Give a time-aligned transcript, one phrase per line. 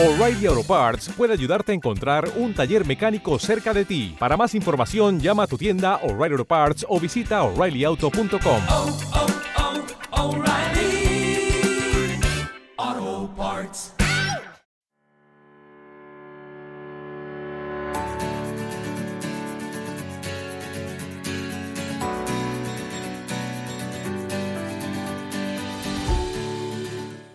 [0.00, 4.14] O'Reilly Auto Parts puede ayudarte a encontrar un taller mecánico cerca de ti.
[4.16, 8.62] Para más información, llama a tu tienda O'Reilly Auto Parts o visita oreillyauto.com.
[8.68, 8.98] oh,
[12.92, 13.92] oh, Parts.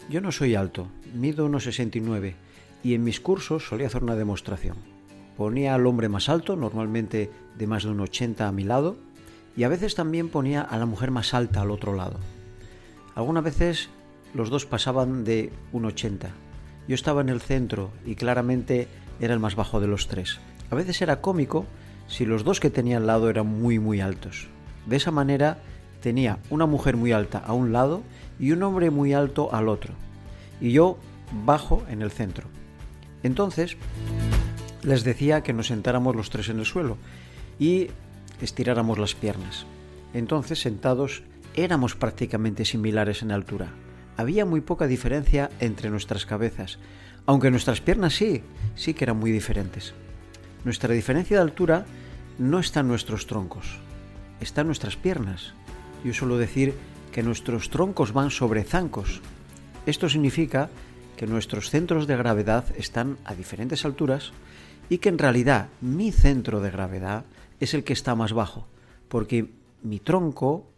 [0.07, 2.52] Yo no soy alto, mido unos 69
[2.83, 4.77] y en mis cursos solía hacer una demostración.
[5.37, 8.97] Ponía al hombre más alto, normalmente de más de un 80 a mi lado,
[9.55, 12.19] y a veces también ponía a la mujer más alta al otro lado.
[13.15, 13.89] Algunas veces
[14.33, 16.29] los dos pasaban de un 80.
[16.87, 18.87] Yo estaba en el centro y claramente
[19.19, 20.39] era el más bajo de los tres.
[20.69, 21.65] A veces era cómico
[22.07, 24.49] si los dos que tenía al lado eran muy muy altos.
[24.85, 25.59] De esa manera
[26.01, 28.01] tenía una mujer muy alta a un lado
[28.39, 29.93] y un hombre muy alto al otro.
[30.59, 30.97] Y yo
[31.45, 32.47] bajo en el centro.
[33.23, 33.77] Entonces
[34.83, 36.97] les decía que nos sentáramos los tres en el suelo
[37.57, 37.87] y
[38.41, 39.65] estiráramos las piernas.
[40.13, 41.23] Entonces sentados
[41.55, 43.69] éramos prácticamente similares en altura.
[44.17, 46.77] Había muy poca diferencia entre nuestras cabezas,
[47.25, 48.43] aunque nuestras piernas sí,
[48.75, 49.93] sí que eran muy diferentes.
[50.65, 51.85] Nuestra diferencia de altura
[52.37, 53.79] no está en nuestros troncos,
[54.39, 55.53] está en nuestras piernas.
[56.03, 56.73] Yo suelo decir
[57.11, 59.21] que nuestros troncos van sobre zancos.
[59.85, 60.69] Esto significa
[61.17, 64.31] que nuestros centros de gravedad están a diferentes alturas
[64.89, 67.25] y que en realidad mi centro de gravedad
[67.59, 68.67] es el que está más bajo,
[69.07, 70.71] porque mi tronco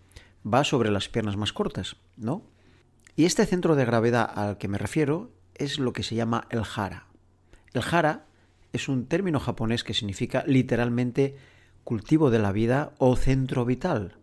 [0.46, 2.44] va sobre las piernas más cortas, ¿no?
[3.16, 6.64] Y este centro de gravedad al que me refiero es lo que se llama el
[6.76, 7.08] hara.
[7.74, 8.26] El hara
[8.74, 11.38] es un término japonés que significa literalmente
[11.84, 14.18] cultivo de la vida o centro vital.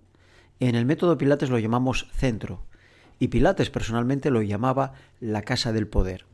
[0.61, 2.67] En el método Pilates lo llamamos centro
[3.23, 6.27] y Pilates personalmente lo llamaba la casa del poder.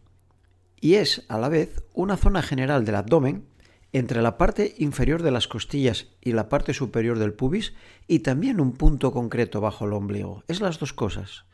[0.80, 3.44] Y es a la vez una zona general del abdomen
[3.92, 7.74] entre la parte inferior de las costillas y la parte superior del pubis
[8.06, 10.44] y también un punto concreto bajo el ombligo.
[10.48, 11.44] Es las dos cosas.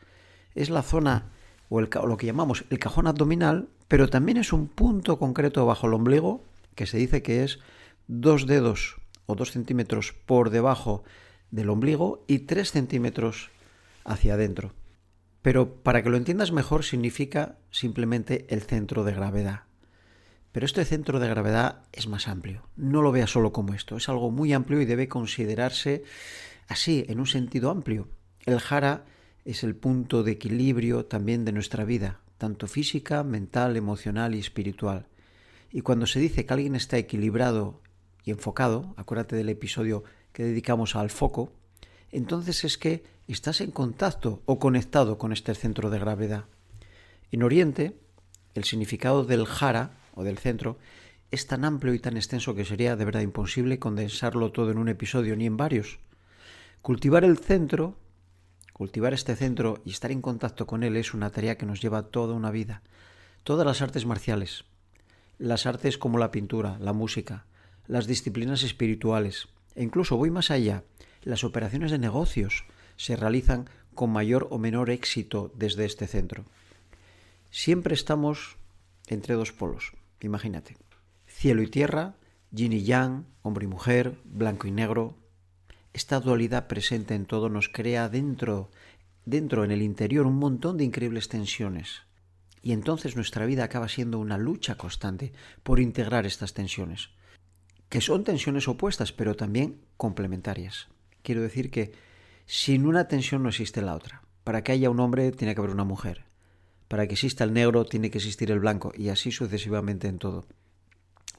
[0.53, 1.31] Es la zona
[1.67, 5.95] o, lo que llamamos el cajón abdominal, pero también es un punto concreto bajo el
[5.95, 6.45] ombligo
[6.75, 7.59] que se dice que es
[8.07, 8.95] dos dedos
[9.25, 11.03] o dos centímetros por debajo
[11.51, 13.49] del ombligo y tres centímetros
[14.05, 14.71] hacia adentro.
[15.45, 19.65] Pero para que lo entiendas mejor significa simplemente el centro de gravedad.
[20.51, 22.67] Pero este centro de gravedad es más amplio.
[22.75, 23.95] No lo veas solo como esto.
[23.95, 26.03] Es algo muy amplio y debe considerarse
[26.67, 28.07] así, en un sentido amplio.
[28.47, 29.05] El jara
[29.43, 35.05] es el punto de equilibrio también de nuestra vida, tanto física, mental, emocional y espiritual.
[35.71, 37.83] Y cuando se dice que alguien está equilibrado
[38.23, 41.53] y enfocado, acuérdate del episodio que dedicamos al foco,
[42.17, 46.45] entonces es que estás en contacto o conectado con este centro de gravedad.
[47.31, 47.97] En Oriente,
[48.53, 50.77] el significado del jara o del centro
[51.31, 54.89] es tan amplio y tan extenso que sería de verdad imposible condensarlo todo en un
[54.89, 55.99] episodio ni en varios.
[56.81, 57.97] Cultivar el centro,
[58.71, 62.03] cultivar este centro y estar en contacto con él es una tarea que nos lleva
[62.03, 62.81] toda una vida.
[63.43, 64.65] Todas las artes marciales,
[65.37, 67.45] las artes como la pintura, la música,
[67.87, 70.83] las disciplinas espirituales, e incluso voy más allá,
[71.25, 72.63] las operaciones de negocios
[72.95, 76.45] se realizan con mayor o menor éxito desde este centro.
[77.49, 78.57] Siempre estamos
[79.07, 80.77] entre dos polos, imagínate.
[81.27, 82.15] Cielo y tierra,
[82.51, 85.15] yin y yang, hombre y mujer, blanco y negro.
[85.93, 88.69] Esta dualidad presente en todo nos crea dentro,
[89.25, 92.03] dentro en el interior, un montón de increíbles tensiones.
[92.61, 95.33] Y entonces nuestra vida acaba siendo una lucha constante
[95.63, 97.09] por integrar estas tensiones,
[97.89, 100.87] que son tensiones opuestas, pero también complementarias.
[101.25, 101.91] Quiero decir que
[102.45, 104.21] sin una tensión no existe la otra.
[104.43, 106.25] Para que haya un hombre tiene que haber una mujer.
[106.87, 110.45] Para que exista el negro tiene que existir el blanco y así sucesivamente en todo.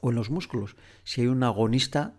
[0.01, 0.75] O en los músculos.
[1.05, 2.15] Si hay un agonista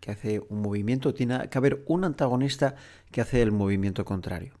[0.00, 2.76] que hace un movimiento, tiene que haber un antagonista
[3.10, 4.54] que hace el movimiento contrario.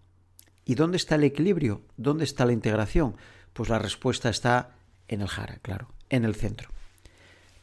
[0.66, 1.86] ¿Y dónde está el equilibrio?
[1.96, 3.16] ¿Dónde está la integración?
[3.54, 4.76] Pues la respuesta está
[5.08, 6.68] en el jara, claro, en el centro.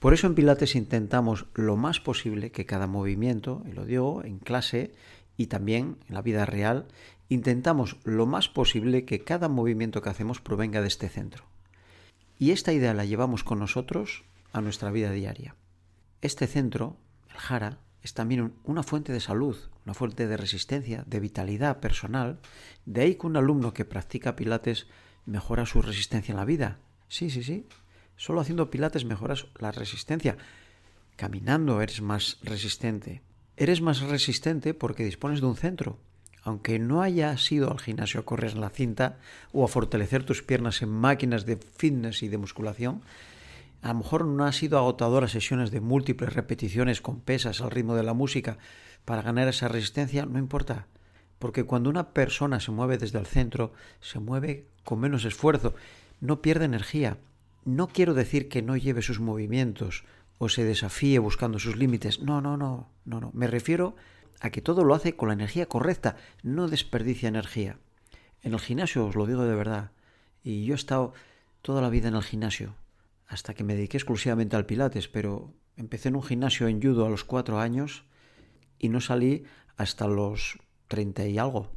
[0.03, 4.37] Por eso en Pilates intentamos lo más posible que cada movimiento, y lo digo en
[4.37, 4.91] clase
[5.37, 6.89] y también en la vida real,
[7.29, 11.45] intentamos lo más posible que cada movimiento que hacemos provenga de este centro.
[12.37, 15.55] Y esta idea la llevamos con nosotros a nuestra vida diaria.
[16.21, 16.97] Este centro,
[17.29, 19.55] el jara, es también una fuente de salud,
[19.85, 22.41] una fuente de resistencia, de vitalidad personal.
[22.85, 24.87] De ahí que un alumno que practica pilates
[25.25, 26.79] mejora su resistencia en la vida.
[27.07, 27.67] Sí, sí, sí.
[28.15, 30.37] Solo haciendo pilates mejoras la resistencia.
[31.15, 33.21] Caminando eres más resistente.
[33.57, 35.99] Eres más resistente porque dispones de un centro.
[36.43, 39.17] aunque no hayas ido al gimnasio a correr en la cinta
[39.53, 43.01] o a fortalecer tus piernas en máquinas de fitness y de musculación,
[43.81, 47.95] a lo mejor no has ido agotadoras sesiones de múltiples repeticiones con pesas al ritmo
[47.95, 48.57] de la música
[49.05, 50.87] para ganar esa resistencia, no importa.
[51.39, 55.73] Porque cuando una persona se mueve desde el centro, se mueve con menos esfuerzo,
[56.21, 57.17] no pierde energía.
[57.65, 60.03] No quiero decir que no lleve sus movimientos
[60.37, 62.19] o se desafíe buscando sus límites.
[62.19, 63.31] No, no, no, no, no.
[63.33, 63.95] Me refiero
[64.41, 67.79] a que todo lo hace con la energía correcta, no desperdicia energía.
[68.41, 69.91] En el gimnasio os lo digo de verdad,
[70.43, 71.13] y yo he estado
[71.61, 72.75] toda la vida en el gimnasio,
[73.25, 77.09] hasta que me dediqué exclusivamente al pilates, pero empecé en un gimnasio en judo a
[77.09, 78.03] los cuatro años
[78.77, 79.45] y no salí
[79.77, 81.71] hasta los treinta y algo.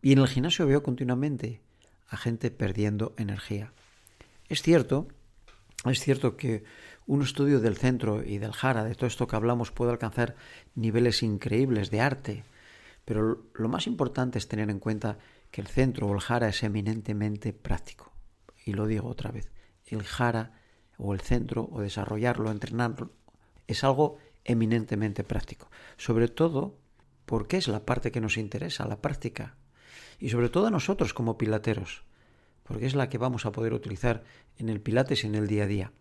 [0.00, 1.60] Y en el gimnasio veo continuamente
[2.06, 3.72] a gente perdiendo energía.
[4.48, 5.08] Es cierto,
[5.84, 6.64] es cierto que
[7.06, 10.36] un estudio del centro y del jara, de todo esto que hablamos, puede alcanzar
[10.74, 12.44] niveles increíbles de arte,
[13.04, 15.18] pero lo más importante es tener en cuenta
[15.50, 18.12] que el centro o el jara es eminentemente práctico.
[18.64, 19.50] Y lo digo otra vez,
[19.86, 20.52] el jara
[20.96, 23.12] o el centro o desarrollarlo, entrenarlo,
[23.66, 25.70] es algo eminentemente práctico.
[25.96, 26.78] Sobre todo
[27.26, 29.56] porque es la parte que nos interesa, la práctica.
[30.18, 32.04] Y sobre todo a nosotros como pilateros,
[32.64, 34.24] porque es la que vamos a poder utilizar
[34.58, 35.92] en el pilates en el día a día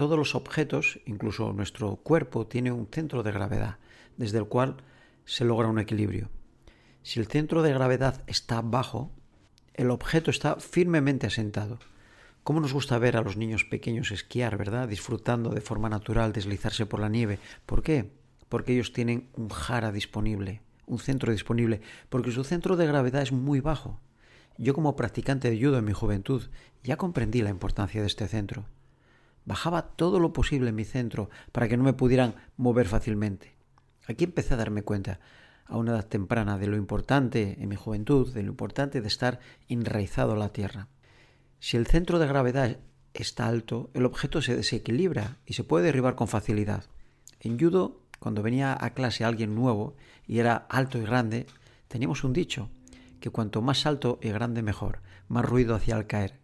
[0.00, 3.76] todos los objetos, incluso nuestro cuerpo, tiene un centro de gravedad,
[4.16, 4.78] desde el cual
[5.26, 6.30] se logra un equilibrio.
[7.02, 9.10] Si el centro de gravedad está bajo,
[9.74, 11.78] el objeto está firmemente asentado.
[12.44, 14.88] ¿Cómo nos gusta ver a los niños pequeños esquiar, verdad?
[14.88, 17.38] Disfrutando de forma natural, deslizarse por la nieve.
[17.66, 18.10] ¿Por qué?
[18.48, 23.32] Porque ellos tienen un jara disponible, un centro disponible, porque su centro de gravedad es
[23.32, 24.00] muy bajo.
[24.62, 26.42] Yo como practicante de judo en mi juventud
[26.84, 28.66] ya comprendí la importancia de este centro.
[29.46, 33.54] Bajaba todo lo posible en mi centro para que no me pudieran mover fácilmente.
[34.06, 35.18] Aquí empecé a darme cuenta
[35.64, 39.40] a una edad temprana de lo importante en mi juventud, de lo importante de estar
[39.66, 40.88] enraizado a la tierra.
[41.58, 42.80] Si el centro de gravedad
[43.14, 46.84] está alto, el objeto se desequilibra y se puede derribar con facilidad.
[47.40, 49.96] En judo, cuando venía a clase alguien nuevo
[50.26, 51.46] y era alto y grande,
[51.88, 52.68] teníamos un dicho,
[53.20, 56.40] que cuanto más alto y grande mejor, más ruido hacía al caer.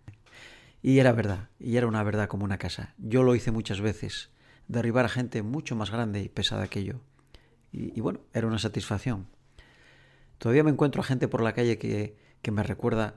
[0.83, 2.95] Y era verdad, y era una verdad como una casa.
[2.99, 4.31] Yo lo hice muchas veces,
[4.69, 7.01] derribar a gente mucho más grande y pesada que yo.
[7.73, 9.27] Y, bueno, era una satisfacción.
[10.39, 13.17] Todavía me encuentro a gente por la calle que, que me recuerda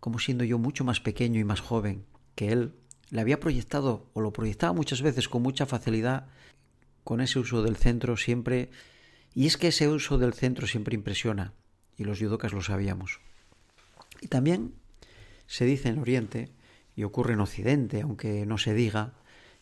[0.00, 2.04] como siendo yo mucho más pequeño y más joven
[2.34, 2.74] que él.
[3.10, 6.26] Le había proyectado o lo proyectaba muchas veces con mucha facilidad
[7.04, 8.70] con ese uso del centro siempre.
[9.34, 11.52] Y es que ese uso del centro siempre impresiona,
[11.96, 13.20] y los yudokas lo sabíamos.
[14.20, 14.74] Y también
[15.46, 16.50] se dice en Oriente
[16.96, 19.14] y ocurre en Occidente, aunque no se diga,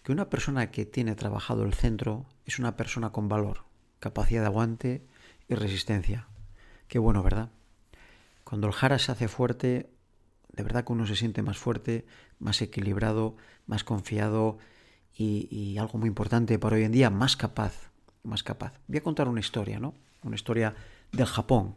[0.02, 3.64] que una persona que tiene trabajado el centro es una persona con valor,
[4.00, 5.06] capacidad de aguante
[5.48, 6.26] y resistencia.
[6.88, 7.50] Qué bueno, ¿verdad?
[8.44, 9.90] Cuando el jara se hace fuerte,
[10.52, 12.04] de verdad que uno se siente más fuerte,
[12.38, 13.36] más equilibrado,
[13.66, 14.58] más confiado
[15.16, 17.90] y, y, algo muy importante para hoy en día, más capaz,
[18.22, 18.74] más capaz.
[18.88, 19.94] Voy a contar una historia, ¿no?
[20.22, 20.74] Una historia
[21.12, 21.76] del Japón,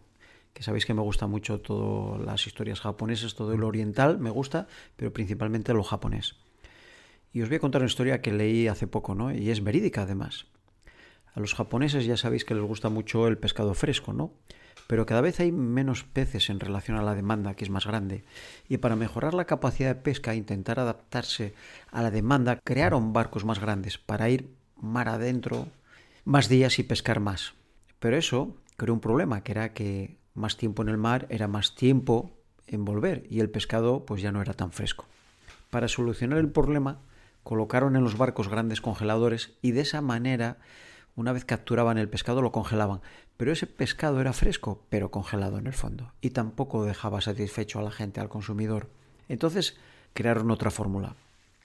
[0.56, 4.68] que sabéis que me gusta mucho todas las historias japonesas, todo lo oriental me gusta,
[4.96, 6.38] pero principalmente lo japonés.
[7.34, 9.34] Y os voy a contar una historia que leí hace poco, ¿no?
[9.34, 10.46] Y es verídica además.
[11.34, 14.32] A los japoneses ya sabéis que les gusta mucho el pescado fresco, ¿no?
[14.88, 18.24] Pero cada vez hay menos peces en relación a la demanda, que es más grande.
[18.70, 21.54] Y para mejorar la capacidad de pesca e intentar adaptarse
[21.92, 25.68] a la demanda, crearon barcos más grandes para ir mar adentro
[26.24, 27.56] más días y pescar más.
[28.00, 31.74] Pero eso creó un problema, que era que más tiempo en el mar era más
[31.74, 32.32] tiempo
[32.68, 35.06] en volver y el pescado pues ya no era tan fresco.
[35.70, 37.00] Para solucionar el problema
[37.44, 40.58] colocaron en los barcos grandes congeladores y de esa manera
[41.16, 43.02] una vez capturaban el pescado lo congelaban,
[43.38, 47.84] pero ese pescado era fresco pero congelado en el fondo y tampoco dejaba satisfecho a
[47.84, 48.90] la gente, al consumidor.
[49.30, 49.78] Entonces
[50.14, 51.16] crearon otra fórmula.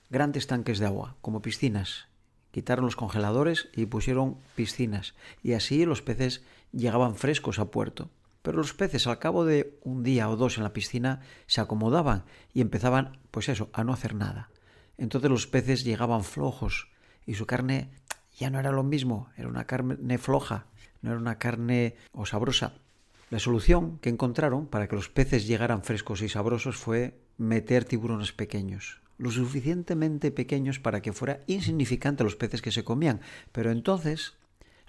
[0.09, 2.07] Grandes tanques de agua, como piscinas.
[2.51, 8.09] Quitaron los congeladores y pusieron piscinas y así los peces llegaban frescos a puerto.
[8.41, 12.25] Pero los peces al cabo de un día o dos en la piscina se acomodaban
[12.53, 14.49] y empezaban, pues eso, a no hacer nada.
[14.97, 16.89] Entonces los peces llegaban flojos
[17.25, 17.91] y su carne
[18.37, 20.65] ya no era lo mismo, era una carne floja,
[21.01, 22.73] no era una carne o sabrosa.
[23.29, 28.33] La solución que encontraron para que los peces llegaran frescos y sabrosos fue meter tiburones
[28.33, 33.21] pequeños, lo suficientemente pequeños para que fuera insignificante los peces que se comían,
[33.51, 34.33] pero entonces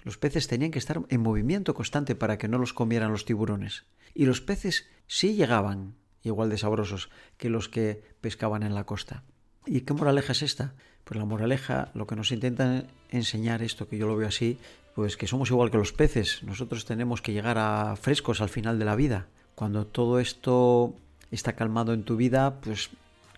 [0.03, 3.85] los peces tenían que estar en movimiento constante para que no los comieran los tiburones.
[4.13, 9.23] Y los peces sí llegaban igual de sabrosos que los que pescaban en la costa.
[9.65, 10.73] ¿Y qué moraleja es esta?
[11.03, 14.57] Pues la moraleja, lo que nos intentan enseñar esto, que yo lo veo así,
[14.95, 16.43] pues que somos igual que los peces.
[16.43, 19.27] Nosotros tenemos que llegar a frescos al final de la vida.
[19.55, 20.95] Cuando todo esto
[21.31, 22.89] está calmado en tu vida, pues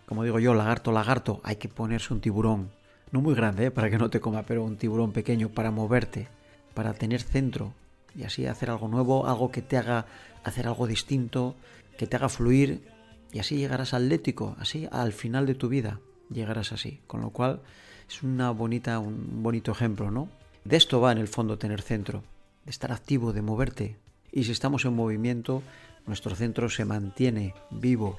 [0.06, 2.72] como digo yo, lagarto, lagarto, hay que ponerse un tiburón.
[3.12, 3.72] No muy grande, ¿eh?
[3.72, 6.28] para que no te coma, pero un tiburón pequeño para moverte,
[6.76, 7.74] para tener centro
[8.16, 10.06] y así hacer algo nuevo, algo que te haga
[10.44, 11.56] hacer algo distinto,
[11.98, 12.88] que te haga fluir
[13.32, 17.02] y así llegarás atlético, así al final de tu vida llegarás así.
[17.08, 17.62] Con lo cual
[18.08, 20.30] es una bonita, un bonito ejemplo, ¿no?
[20.64, 22.24] De esto va en el fondo tener centro,
[22.64, 23.98] de estar activo, de moverte.
[24.32, 25.64] Y si estamos en movimiento,
[26.06, 28.18] nuestro centro se mantiene vivo.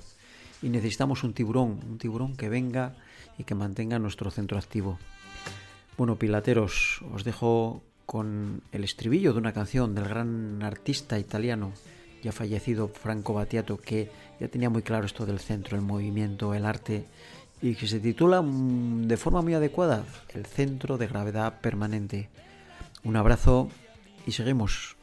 [0.62, 2.96] Y necesitamos un tiburón, un tiburón que venga
[3.38, 4.98] y que mantenga nuestro centro activo.
[5.96, 11.72] Bueno, pilateros, os dejo con el estribillo de una canción del gran artista italiano
[12.22, 14.10] ya fallecido Franco Battiato que
[14.40, 17.04] ya tenía muy claro esto del centro, el movimiento, el arte
[17.62, 22.28] y que se titula mm, de forma muy adecuada El centro de gravedad permanente.
[23.04, 23.68] Un abrazo
[24.26, 24.96] y seguimos.